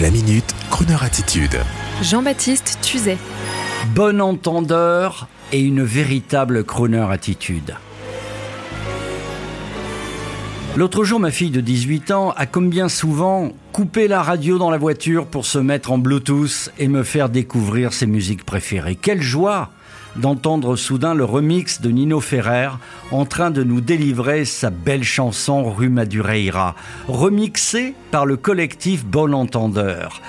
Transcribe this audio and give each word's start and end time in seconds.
La 0.00 0.10
minute, 0.12 0.54
Kroneur 0.70 1.02
attitude. 1.02 1.58
Jean-Baptiste 2.02 2.78
Tuzet. 2.82 3.18
Bon 3.96 4.20
entendeur 4.20 5.26
et 5.50 5.60
une 5.60 5.82
véritable 5.82 6.62
crooner 6.62 7.04
attitude. 7.10 7.74
L'autre 10.76 11.02
jour, 11.02 11.18
ma 11.18 11.32
fille 11.32 11.50
de 11.50 11.60
18 11.60 12.12
ans 12.12 12.30
a, 12.36 12.46
comme 12.46 12.70
bien 12.70 12.88
souvent, 12.88 13.50
coupé 13.72 14.06
la 14.06 14.22
radio 14.22 14.56
dans 14.58 14.70
la 14.70 14.78
voiture 14.78 15.26
pour 15.26 15.44
se 15.46 15.58
mettre 15.58 15.90
en 15.90 15.98
Bluetooth 15.98 16.70
et 16.78 16.86
me 16.86 17.02
faire 17.02 17.28
découvrir 17.28 17.92
ses 17.92 18.06
musiques 18.06 18.44
préférées. 18.44 18.94
Quelle 18.94 19.22
joie 19.22 19.70
d'entendre 20.18 20.76
soudain 20.76 21.14
le 21.14 21.24
remix 21.24 21.80
de 21.80 21.90
Nino 21.90 22.20
Ferrer 22.20 22.70
en 23.10 23.24
train 23.24 23.50
de 23.50 23.62
nous 23.62 23.80
délivrer 23.80 24.44
sa 24.44 24.70
belle 24.70 25.04
chanson 25.04 25.72
Rue 25.72 25.88
Madureira, 25.88 26.74
remixée 27.06 27.94
par 28.10 28.26
le 28.26 28.36
collectif 28.36 29.04
Bon 29.04 29.32
Entendeur. 29.32 30.20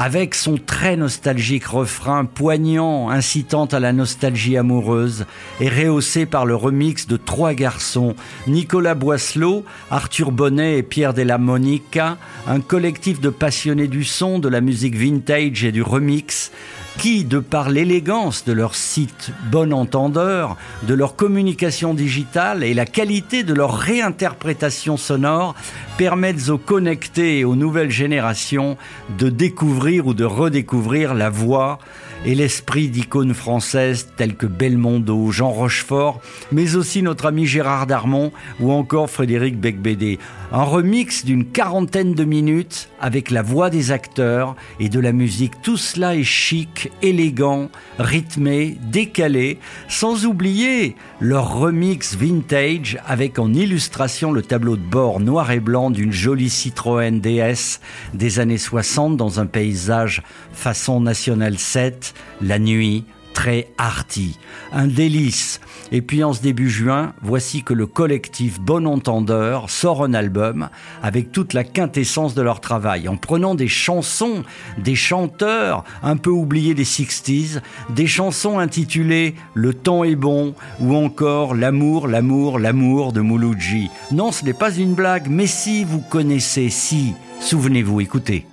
Avec 0.00 0.36
son 0.36 0.58
très 0.58 0.96
nostalgique 0.96 1.66
refrain 1.66 2.24
poignant, 2.24 3.10
incitant 3.10 3.64
à 3.64 3.80
la 3.80 3.92
nostalgie 3.92 4.56
amoureuse, 4.56 5.26
et 5.60 5.68
rehaussé 5.68 6.24
par 6.24 6.46
le 6.46 6.54
remix 6.54 7.08
de 7.08 7.16
trois 7.16 7.52
garçons, 7.52 8.14
Nicolas 8.46 8.94
Boisselot, 8.94 9.64
Arthur 9.90 10.30
Bonnet 10.30 10.78
et 10.78 10.82
Pierre 10.84 11.14
Della 11.14 11.36
Monica, 11.36 12.16
un 12.46 12.60
collectif 12.60 13.20
de 13.20 13.28
passionnés 13.28 13.88
du 13.88 14.04
son, 14.04 14.38
de 14.38 14.48
la 14.48 14.60
musique 14.60 14.94
vintage 14.94 15.64
et 15.64 15.72
du 15.72 15.82
remix, 15.82 16.52
qui, 16.98 17.24
de 17.24 17.38
par 17.38 17.70
l'élégance 17.70 18.44
de 18.44 18.52
leur 18.52 18.74
site 18.74 19.30
Bon 19.52 19.72
Entendeur, 19.72 20.56
de 20.82 20.94
leur 20.94 21.14
communication 21.14 21.94
digitale 21.94 22.64
et 22.64 22.74
la 22.74 22.86
qualité 22.86 23.44
de 23.44 23.54
leur 23.54 23.78
réinterprétation 23.78 24.96
sonore, 24.96 25.54
permettent 25.96 26.48
aux 26.48 26.58
connectés 26.58 27.38
et 27.38 27.44
aux 27.44 27.54
nouvelles 27.54 27.92
générations 27.92 28.76
de 29.16 29.28
découvrir 29.28 30.08
ou 30.08 30.14
de 30.14 30.24
redécouvrir 30.24 31.14
la 31.14 31.30
voix 31.30 31.78
et 32.24 32.34
l'esprit 32.34 32.88
d'icônes 32.88 33.34
françaises 33.34 34.08
telles 34.16 34.36
que 34.36 34.46
Belmondo, 34.46 35.30
Jean 35.30 35.50
Rochefort, 35.50 36.20
mais 36.52 36.76
aussi 36.76 37.02
notre 37.02 37.26
ami 37.26 37.46
Gérard 37.46 37.86
Darmon 37.86 38.32
ou 38.60 38.72
encore 38.72 39.10
Frédéric 39.10 39.58
Becbédé. 39.58 40.18
Un 40.50 40.62
remix 40.62 41.24
d'une 41.24 41.44
quarantaine 41.44 42.14
de 42.14 42.24
minutes 42.24 42.88
avec 43.00 43.30
la 43.30 43.42
voix 43.42 43.68
des 43.68 43.92
acteurs 43.92 44.56
et 44.80 44.88
de 44.88 44.98
la 44.98 45.12
musique. 45.12 45.60
Tout 45.62 45.76
cela 45.76 46.16
est 46.16 46.24
chic, 46.24 46.90
élégant, 47.02 47.68
rythmé, 47.98 48.78
décalé, 48.90 49.58
sans 49.88 50.24
oublier 50.24 50.96
leur 51.20 51.58
remix 51.58 52.16
vintage 52.16 52.98
avec 53.06 53.38
en 53.38 53.52
illustration 53.52 54.32
le 54.32 54.42
tableau 54.42 54.76
de 54.76 54.82
bord 54.82 55.20
noir 55.20 55.50
et 55.50 55.60
blanc 55.60 55.90
d'une 55.90 56.12
jolie 56.12 56.50
Citroën 56.50 57.20
DS 57.20 57.80
des 58.14 58.38
années 58.38 58.58
60 58.58 59.16
dans 59.16 59.40
un 59.40 59.46
paysage 59.46 60.22
façon 60.52 61.00
National 61.00 61.58
7, 61.58 62.07
la 62.40 62.58
nuit, 62.58 63.04
très 63.38 63.68
arty, 63.78 64.36
un 64.72 64.88
délice. 64.88 65.60
Et 65.92 66.02
puis 66.02 66.24
en 66.24 66.32
ce 66.32 66.42
début 66.42 66.68
juin, 66.68 67.12
voici 67.22 67.62
que 67.62 67.72
le 67.72 67.86
collectif 67.86 68.60
Bon 68.60 68.84
Entendeur 68.84 69.70
sort 69.70 70.02
un 70.02 70.12
album 70.12 70.70
avec 71.04 71.30
toute 71.30 71.52
la 71.52 71.62
quintessence 71.62 72.34
de 72.34 72.42
leur 72.42 72.60
travail, 72.60 73.06
en 73.08 73.16
prenant 73.16 73.54
des 73.54 73.68
chansons, 73.68 74.42
des 74.76 74.96
chanteurs 74.96 75.84
un 76.02 76.16
peu 76.16 76.30
oubliés 76.30 76.74
des 76.74 76.84
60s, 76.84 77.60
des 77.90 78.08
chansons 78.08 78.58
intitulées 78.58 79.36
Le 79.54 79.72
temps 79.72 80.02
est 80.02 80.16
bon 80.16 80.54
ou 80.80 80.96
encore 80.96 81.54
L'amour, 81.54 82.08
l'amour, 82.08 82.58
l'amour 82.58 83.12
de 83.12 83.20
Mouloudji. 83.20 83.88
Non, 84.10 84.32
ce 84.32 84.44
n'est 84.44 84.52
pas 84.52 84.74
une 84.74 84.94
blague, 84.94 85.28
mais 85.30 85.46
si 85.46 85.84
vous 85.84 86.00
connaissez, 86.00 86.70
si, 86.70 87.14
souvenez-vous, 87.38 88.00
écoutez. 88.00 88.46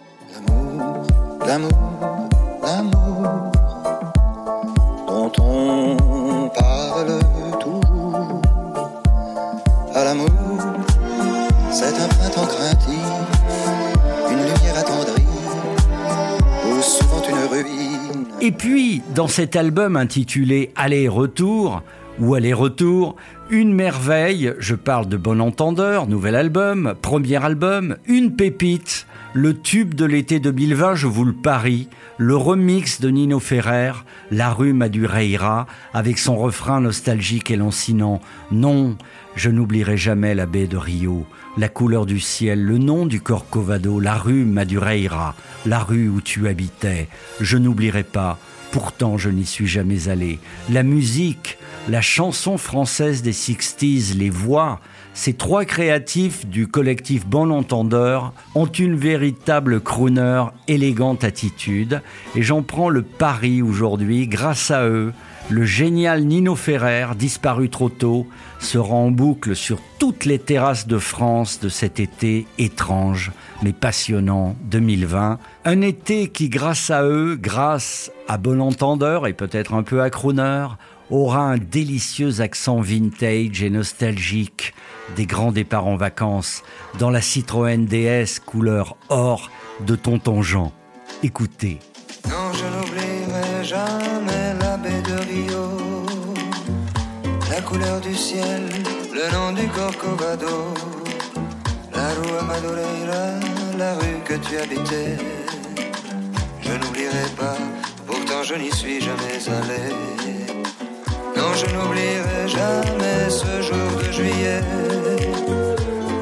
Et 18.46 18.52
puis, 18.52 19.02
dans 19.16 19.28
cet 19.28 19.56
album 19.56 19.98
intitulé 19.98 20.72
Aller-retour, 20.76 21.82
ou 22.20 22.36
Aller-retour, 22.36 23.16
une 23.50 23.74
merveille, 23.74 24.54
je 24.60 24.76
parle 24.76 25.08
de 25.08 25.18
Bon 25.18 25.42
Entendeur, 25.42 26.06
nouvel 26.06 26.36
album, 26.36 26.94
premier 27.02 27.44
album, 27.44 27.98
une 28.06 28.36
pépite, 28.36 29.08
le 29.36 29.54
tube 29.54 29.96
de 29.96 30.06
l'été 30.06 30.40
2020, 30.40 30.96
je 30.96 31.08
vous 31.08 31.26
le 31.26 31.34
parie, 31.34 31.90
le 32.18 32.38
remix 32.38 33.02
de 33.02 33.10
Nino 33.10 33.42
Ferrer, 33.42 33.92
La 34.32 34.50
rue 34.54 34.72
Madureira, 34.72 35.68
avec 35.94 36.20
son 36.20 36.38
refrain 36.38 36.80
nostalgique 36.80 37.52
et 37.52 37.58
lancinant. 37.58 38.22
Non, 38.54 38.96
je 39.36 39.50
n'oublierai 39.50 39.98
jamais 39.98 40.36
la 40.36 40.46
baie 40.46 40.68
de 40.68 40.78
Rio, 40.78 41.26
la 41.58 41.68
couleur 41.68 42.06
du 42.06 42.22
ciel, 42.22 42.64
le 42.64 42.78
nom 42.78 43.06
du 43.06 43.20
Corcovado, 43.20 44.00
la 44.00 44.16
rue 44.16 44.46
Madureira, 44.46 45.36
la 45.66 45.80
rue 45.80 46.08
où 46.08 46.22
tu 46.22 46.48
habitais. 46.48 47.10
Je 47.42 47.58
n'oublierai 47.58 48.04
pas, 48.04 48.40
pourtant 48.76 49.18
je 49.18 49.30
n'y 49.30 49.46
suis 49.46 49.68
jamais 49.68 50.10
allé. 50.10 50.38
La 50.70 50.84
musique, 50.84 51.58
la 51.88 52.02
chanson 52.02 52.58
française 52.58 53.22
des 53.22 53.32
60s, 53.32 54.18
les 54.18 54.30
voix, 54.30 54.82
ces 55.14 55.32
trois 55.32 55.64
créatifs 55.64 56.46
du 56.46 56.68
collectif 56.68 57.26
Bon 57.26 57.52
Entendeur 57.52 58.34
ont 58.54 58.66
une 58.66 58.98
véritable 58.98 59.80
crooner, 59.80 60.44
élégante 60.68 61.24
attitude, 61.24 62.02
et 62.36 62.42
j'en 62.42 62.64
prends 62.64 62.90
le 62.90 63.02
pari 63.02 63.62
aujourd'hui, 63.62 64.28
grâce 64.28 64.72
à 64.72 64.86
eux, 64.86 65.14
le 65.50 65.64
génial 65.64 66.26
Nino 66.26 66.56
Ferrer, 66.56 67.08
disparu 67.16 67.70
trop 67.70 67.90
tôt, 67.90 68.28
sera 68.60 68.96
en 68.96 69.12
boucle 69.12 69.56
sur 69.56 69.80
toutes 70.00 70.26
les 70.26 70.40
terrasses 70.40 70.88
de 70.88 70.98
France 70.98 71.60
de 71.60 71.70
cet 71.70 72.00
été 72.00 72.48
étrange 72.58 73.32
mais 73.62 73.74
passionnant 73.74 74.56
2020. 74.64 75.40
Un 75.66 75.82
été 75.82 76.30
qui, 76.30 76.50
grâce 76.50 76.90
à 76.90 77.04
eux, 77.04 77.38
grâce 77.40 78.12
à 78.28 78.38
Bon 78.38 78.62
Entendeur 78.62 79.28
et 79.28 79.34
peut-être 79.34 79.74
un 79.74 79.84
peu 79.84 80.02
à 80.02 80.10
Crooner, 80.10 80.68
aura 81.10 81.42
un 81.42 81.58
délicieux 81.58 82.42
accent 82.42 82.82
vintage 82.82 83.62
et 83.62 83.70
nostalgique 83.70 84.74
des 85.16 85.26
grands 85.26 85.52
départs 85.52 85.88
en 85.88 85.96
vacances 85.96 86.64
dans 86.98 87.12
la 87.12 87.22
Citroën 87.22 87.86
DS 87.86 88.40
couleur 88.44 88.98
or 89.10 89.52
de 89.86 89.96
Tonton 89.96 90.42
Jean. 90.42 90.72
Écoutez. 91.24 91.80
Couleur 97.76 98.00
du 98.00 98.16
ciel, 98.16 98.62
le 99.14 99.26
nom 99.36 99.52
du 99.52 99.68
Corcovado, 99.68 100.74
la 101.94 102.08
rue 102.16 102.46
Madureira, 102.48 103.26
la 103.78 103.96
rue 103.96 104.20
que 104.24 104.36
tu 104.36 104.58
habitais. 104.58 105.18
Je 106.62 106.72
n'oublierai 106.72 107.28
pas, 107.38 107.58
pourtant 108.08 108.44
je 108.44 108.56
n'y 108.56 108.72
suis 108.72 109.02
jamais 109.02 109.40
allé. 109.60 109.84
Non, 111.36 111.52
je 111.62 111.68
n'oublierai 111.74 112.48
jamais 112.48 113.30
ce 113.30 113.62
jour 113.68 113.90
de 114.02 114.10
juillet 114.10 114.62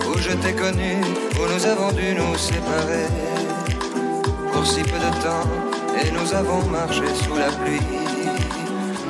où 0.08 0.18
je 0.18 0.34
t'ai 0.42 0.54
connu, 0.54 0.94
où 1.38 1.44
nous 1.54 1.66
avons 1.68 1.92
dû 1.92 2.16
nous 2.16 2.36
séparer 2.36 3.08
pour 4.52 4.66
si 4.66 4.82
peu 4.82 5.00
de 5.08 5.12
temps 5.26 5.50
et 6.02 6.10
nous 6.18 6.34
avons 6.34 6.64
marché 6.80 7.08
sous 7.24 7.36
la 7.36 7.52
pluie. 7.60 7.88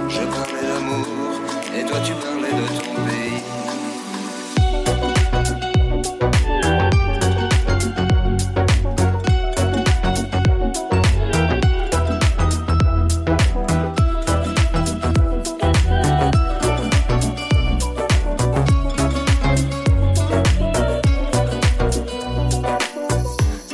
Je 0.09 0.24
parlais 0.36 0.68
d'amour 0.68 1.24
et 1.75 1.84
toi 1.85 2.00
tu 2.06 2.13
parlais 2.13 2.51
de 2.51 2.67
ton 2.79 2.95
pays. 3.06 3.44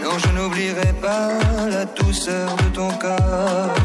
Non, 0.02 0.18
je 0.18 0.30
n'oublierai 0.30 0.94
pas 1.02 1.30
la 1.70 1.86
douceur 1.86 2.56
de 2.56 2.76
ton 2.76 2.90
corps 2.92 3.76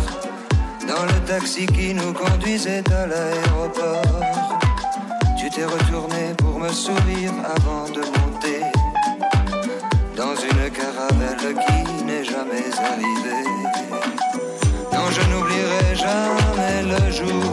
dans 0.86 1.04
le 1.04 1.20
taxi 1.26 1.66
qui 1.66 1.94
nous 1.94 2.12
conduisait 2.12 2.84
à 2.92 3.06
l'aéroport. 3.06 3.93
T'es 5.54 5.64
retourné 5.66 6.34
pour 6.38 6.58
me 6.58 6.68
sourire 6.68 7.32
avant 7.54 7.88
de 7.88 8.00
monter 8.00 8.60
dans 10.16 10.34
une 10.34 10.70
caravelle 10.70 11.54
qui 11.64 12.04
n'est 12.04 12.24
jamais 12.24 12.66
arrivée. 12.76 13.48
Non, 14.92 15.08
je 15.12 15.20
n'oublierai 15.30 15.94
jamais 15.94 16.82
le 16.82 17.12
jour 17.12 17.52